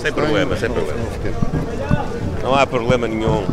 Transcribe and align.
Sem 0.00 0.12
problema, 0.14 0.56
sem 0.56 0.70
problema. 0.70 0.98
Não 2.42 2.54
há 2.54 2.66
problema 2.66 3.06
nenhum. 3.06 3.46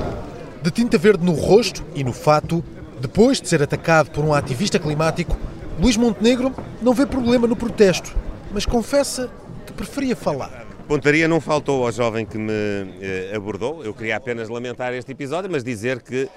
De 0.61 0.71
tinta 0.71 0.97
verde 0.97 1.25
no 1.25 1.33
rosto 1.33 1.83
e 1.93 2.05
no 2.05 2.13
fato, 2.13 2.63
depois 3.01 3.41
de 3.41 3.49
ser 3.49 3.61
atacado 3.61 4.11
por 4.11 4.23
um 4.23 4.33
ativista 4.33 4.79
climático, 4.79 5.37
Luís 5.77 5.97
Montenegro 5.97 6.55
não 6.81 6.93
vê 6.93 7.05
problema 7.05 7.47
no 7.47 7.55
protesto, 7.55 8.15
mas 8.51 8.65
confessa 8.65 9.29
que 9.65 9.73
preferia 9.73 10.15
falar. 10.15 10.65
Pontaria 10.87 11.27
não 11.27 11.41
faltou 11.41 11.85
ao 11.85 11.91
jovem 11.91 12.25
que 12.25 12.37
me 12.37 12.53
eh, 13.01 13.33
abordou. 13.35 13.83
Eu 13.83 13.93
queria 13.93 14.15
apenas 14.15 14.47
lamentar 14.47 14.93
este 14.93 15.11
episódio, 15.11 15.51
mas 15.51 15.65
dizer 15.65 16.01
que 16.01 16.29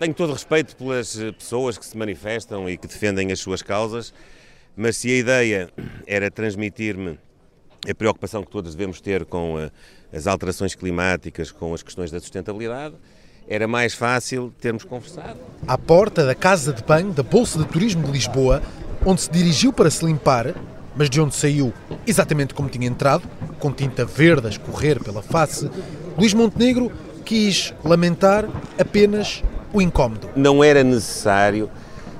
tenho 0.00 0.12
todo 0.12 0.32
respeito 0.32 0.74
pelas 0.74 1.16
eh, 1.16 1.30
pessoas 1.30 1.78
que 1.78 1.86
se 1.86 1.96
manifestam 1.96 2.68
e 2.68 2.76
que 2.76 2.88
defendem 2.88 3.30
as 3.30 3.38
suas 3.38 3.62
causas, 3.62 4.12
mas 4.76 4.96
se 4.96 5.08
a 5.08 5.16
ideia 5.16 5.70
era 6.04 6.32
transmitir-me 6.32 7.16
a 7.88 7.94
preocupação 7.94 8.42
que 8.42 8.50
todos 8.50 8.74
devemos 8.74 9.00
ter 9.00 9.24
com 9.24 9.58
eh, 9.58 9.70
as 10.12 10.26
alterações 10.26 10.74
climáticas, 10.74 11.50
com 11.50 11.74
as 11.74 11.82
questões 11.82 12.10
da 12.10 12.20
sustentabilidade, 12.20 12.94
era 13.48 13.68
mais 13.68 13.94
fácil 13.94 14.52
termos 14.60 14.84
conversado. 14.84 15.38
À 15.66 15.78
porta 15.78 16.24
da 16.24 16.34
Casa 16.34 16.72
de 16.72 16.82
Banho 16.82 17.12
da 17.12 17.22
Bolsa 17.22 17.58
de 17.58 17.64
Turismo 17.66 18.02
de 18.02 18.10
Lisboa, 18.10 18.62
onde 19.04 19.20
se 19.20 19.30
dirigiu 19.30 19.72
para 19.72 19.90
se 19.90 20.04
limpar, 20.04 20.54
mas 20.96 21.10
de 21.10 21.20
onde 21.20 21.34
saiu 21.34 21.72
exatamente 22.06 22.54
como 22.54 22.68
tinha 22.68 22.86
entrado, 22.86 23.22
com 23.58 23.70
tinta 23.72 24.04
verde 24.04 24.46
a 24.46 24.50
escorrer 24.50 25.02
pela 25.02 25.22
face, 25.22 25.70
Luís 26.18 26.34
Montenegro 26.34 26.90
quis 27.24 27.74
lamentar 27.84 28.48
apenas 28.78 29.42
o 29.72 29.82
incómodo. 29.82 30.30
Não 30.34 30.64
era 30.64 30.82
necessário, 30.82 31.70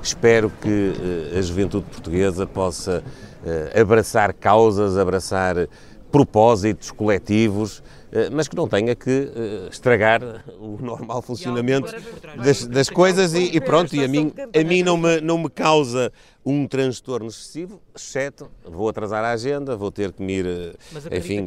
espero 0.06 0.51
que 0.60 0.69
uh, 0.69 1.38
a 1.38 1.42
juventude 1.42 1.87
portuguesa 1.87 2.47
possa 2.47 3.02
uh, 3.42 3.80
abraçar 3.80 4.33
causas, 4.33 4.97
abraçar 4.97 5.69
propósitos 6.10 6.91
coletivos, 6.91 7.83
eh, 8.12 8.30
mas 8.30 8.48
que 8.48 8.56
não 8.56 8.66
tenha 8.66 8.95
que 8.95 9.11
eh, 9.11 9.69
estragar 9.70 10.23
o 10.59 10.78
normal 10.80 11.20
funcionamento 11.20 11.92
das, 12.42 12.67
das 12.67 12.89
coisas 12.89 13.34
e, 13.34 13.56
e, 13.56 13.61
pronto, 13.61 13.95
e 13.95 14.03
a 14.03 14.08
mim, 14.08 14.33
a 14.58 14.64
mim 14.64 14.83
não, 14.83 14.97
me, 14.97 15.20
não 15.20 15.36
me 15.36 15.50
causa 15.50 16.11
um 16.47 16.64
transtorno 16.69 17.27
excessivo, 17.27 17.83
exceto 17.92 18.48
vou 18.64 18.89
atrasar 18.89 19.25
a 19.25 19.33
agenda, 19.33 19.77
vou 19.77 19.91
ter 19.91 20.12
que 20.12 20.22
me 20.22 20.34
ir, 20.34 20.47
eh, 20.47 21.19
enfim, 21.19 21.47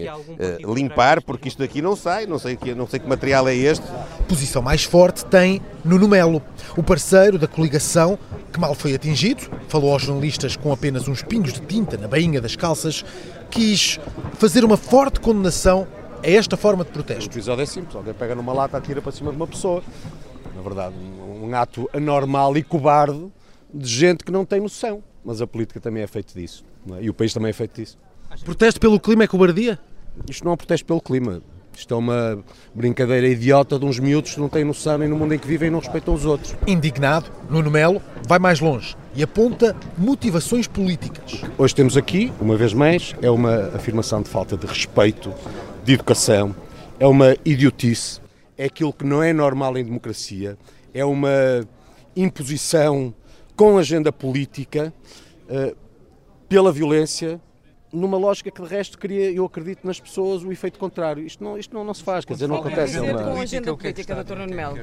limpar, 0.75 1.23
porque 1.23 1.47
isto 1.47 1.59
daqui 1.59 1.81
não 1.81 1.95
sai, 1.95 2.25
não 2.25 2.38
sei, 2.38 2.58
que, 2.58 2.75
não 2.75 2.86
sei 2.86 3.00
que 3.00 3.08
material 3.08 3.47
é 3.47 3.55
este. 3.55 3.86
Posição 4.27 4.61
mais 4.61 4.83
forte 4.83 5.23
tem 5.25 5.61
Nuno 5.86 6.05
Melo, 6.05 6.42
o 6.75 6.83
parceiro 6.83 7.39
da 7.39 7.47
coligação 7.47 8.20
que 8.52 8.59
mal 8.59 8.75
foi 8.75 8.94
atingido, 8.94 9.50
falou 9.70 9.94
aos 9.94 10.02
jornalistas 10.02 10.58
com 10.58 10.73
apenas 10.73 11.08
uns 11.08 11.23
pingos 11.23 11.53
de 11.53 11.61
tinta 11.61 11.95
na 11.95 12.08
bainha 12.08 12.42
das 12.42 12.58
calças, 12.58 13.05
quis 13.50 14.00
fazer 14.33 14.66
uma 14.66 14.75
forte 14.75 15.22
condenação 15.22 15.88
a 16.22 16.30
esta 16.30 16.58
forma 16.58 16.83
de 16.83 16.92
protesto. 16.92 17.30
O 17.30 17.31
episódio 17.31 17.64
é 17.64 17.66
simples, 17.66 17.95
alguém 17.95 18.14
pega 18.14 18.36
numa 18.36 18.52
lata, 18.52 18.75
atira 18.75 19.02
para 19.02 19.14
cima 19.14 19.31
de 19.31 19.38
uma 19.38 19.47
pessoa. 19.47 19.81
Na 20.53 20.61
verdade, 20.61 20.94
um 21.42 21.55
ato 21.55 21.89
anormal 21.94 22.58
e 22.58 22.64
cobarde 22.64 23.31
de 23.73 23.88
gente 23.88 24.23
que 24.23 24.31
não 24.31 24.45
tem 24.45 24.59
noção. 24.59 25.03
Mas 25.23 25.42
a 25.42 25.48
política 25.48 25.80
também 25.80 26.03
é 26.03 26.08
feita 26.08 26.34
disso. 26.34 26.64
É? 26.94 27.03
E 27.03 27.09
o 27.09 27.14
país 27.14 27.34
também 27.34 27.50
é 27.50 27.53
feito 27.53 27.76
disso. 27.76 27.98
Protesto 28.44 28.80
pelo 28.80 29.00
clima 29.00 29.23
é 29.23 29.28
cobardia? 29.28 29.80
Isto 30.30 30.44
não 30.44 30.52
é 30.52 30.53
um 30.53 30.58
protesto 30.58 30.86
pelo 30.86 31.02
clima. 31.02 31.42
Isto 31.76 31.94
é 31.94 31.98
uma 31.98 32.44
brincadeira 32.76 33.26
idiota 33.28 33.80
de 33.80 33.86
uns 33.86 34.00
miúdos 34.00 34.34
que 34.34 34.39
não 34.39 34.50
têm 34.50 34.66
noção 34.66 34.98
nem 34.98 35.08
no 35.08 35.16
mundo 35.16 35.34
em 35.34 35.39
que 35.39 35.48
vivem 35.48 35.70
e 35.70 35.72
não 35.72 35.80
respeitam 35.80 36.14
os 36.14 36.26
outros. 36.26 36.53
Indignado, 36.67 37.31
Nuno 37.50 37.72
Melo 37.72 38.02
vai 38.28 38.38
mais 38.38 38.59
longe 38.59 38.98
e 39.16 39.23
aponta 39.23 39.76
motivações 39.98 40.67
políticas. 40.67 41.42
Hoje 41.58 41.73
temos 41.73 41.95
aqui, 41.95 42.33
uma 42.42 42.58
vez 42.58 42.73
mais, 42.73 43.16
é 43.22 43.30
uma 43.30 43.67
afirmação 43.73 44.22
de 44.22 44.30
falta 44.30 44.58
de 44.58 44.66
respeito, 44.66 45.33
de 45.86 45.94
educação, 45.94 46.54
é 47.00 47.08
uma 47.08 47.38
idiotice, 47.45 48.20
é 48.58 48.66
aquilo 48.66 48.92
que 48.92 49.06
não 49.06 49.23
é 49.23 49.31
normal 49.31 49.78
em 49.78 49.86
democracia, 49.86 50.58
é 50.94 51.06
uma 51.06 51.61
imposição 52.14 53.14
com 53.59 53.77
agenda 53.77 54.09
política 54.09 54.93
uh, 55.49 55.75
pela 56.47 56.71
violência 56.71 57.42
numa 57.92 58.17
lógica 58.17 58.49
que 58.49 58.61
de 58.61 58.67
resto 58.70 58.97
queria, 58.97 59.30
eu 59.31 59.43
acredito 59.43 59.86
nas 59.86 59.99
pessoas, 59.99 60.43
o 60.43 60.52
efeito 60.52 60.80
contrário. 60.80 61.25
Isto 61.25 61.43
não, 61.43 61.58
isto 61.58 61.75
não, 61.75 61.83
não 61.83 61.93
se 61.93 62.02
faz, 62.02 62.23
quer 62.23 62.33
dizer, 62.36 62.48
não 62.48 62.55
acontece. 62.55 62.95
É 62.98 63.02
uma... 63.02 63.21
Com 63.21 63.42
agenda 63.42 63.75
política, 63.75 64.23
Dr. 64.23 64.36
Nuno 64.36 64.55
Melo. 64.55 64.77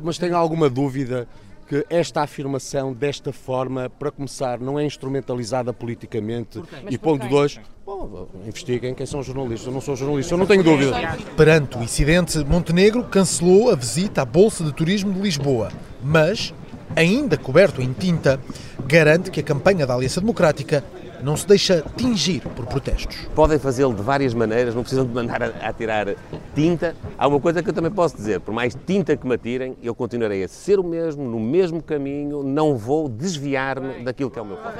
Mas 0.00 0.16
tenho 0.16 0.36
alguma 0.36 0.70
dúvida 0.70 1.26
que 1.66 1.84
esta 1.90 2.22
afirmação, 2.22 2.92
desta 2.92 3.32
forma, 3.32 3.88
para 3.88 4.10
começar, 4.12 4.60
não 4.60 4.78
é 4.78 4.84
instrumentalizada 4.84 5.72
politicamente 5.72 6.62
e 6.88 6.98
ponto 6.98 7.26
dois, 7.28 7.58
bom, 7.84 8.28
investiguem 8.46 8.94
quem 8.94 9.06
são 9.06 9.20
os 9.20 9.26
jornalistas. 9.26 9.66
Eu 9.66 9.72
não 9.72 9.80
sou 9.80 9.96
jornalista, 9.96 10.34
eu 10.34 10.38
não 10.38 10.46
tenho 10.46 10.62
dúvida. 10.62 10.92
Perante 11.36 11.78
o 11.78 11.82
incidente, 11.82 12.38
Montenegro 12.44 13.04
cancelou 13.04 13.70
a 13.70 13.74
visita 13.74 14.22
à 14.22 14.24
Bolsa 14.24 14.62
de 14.62 14.72
Turismo 14.72 15.12
de 15.12 15.20
Lisboa, 15.20 15.72
mas, 16.02 16.52
ainda 16.96 17.36
coberto 17.36 17.80
em 17.80 17.92
tinta, 17.92 18.40
garante 18.86 19.30
que 19.30 19.40
a 19.40 19.42
campanha 19.42 19.86
da 19.86 19.94
Aliança 19.94 20.20
Democrática 20.20 20.84
não 21.22 21.36
se 21.36 21.46
deixa 21.46 21.84
tingir 21.96 22.40
por 22.40 22.66
protestos. 22.66 23.28
Podem 23.34 23.58
fazê-lo 23.58 23.94
de 23.94 24.02
várias 24.02 24.34
maneiras, 24.34 24.74
não 24.74 24.82
precisam 24.82 25.04
de 25.06 25.12
mandar 25.12 25.42
a, 25.42 25.46
a 25.60 25.72
tirar 25.72 26.14
tinta. 26.54 26.94
Há 27.18 27.28
uma 27.28 27.40
coisa 27.40 27.62
que 27.62 27.68
eu 27.68 27.74
também 27.74 27.90
posso 27.90 28.16
dizer: 28.16 28.40
por 28.40 28.52
mais 28.52 28.76
tinta 28.86 29.16
que 29.16 29.26
me 29.26 29.34
atirem, 29.34 29.76
eu 29.82 29.94
continuarei 29.94 30.42
a 30.42 30.48
ser 30.48 30.78
o 30.78 30.84
mesmo, 30.84 31.24
no 31.24 31.38
mesmo 31.38 31.82
caminho, 31.82 32.42
não 32.42 32.76
vou 32.76 33.08
desviar-me 33.08 34.02
daquilo 34.04 34.30
que 34.30 34.38
é 34.38 34.42
o 34.42 34.46
meu 34.46 34.56
plano. 34.56 34.76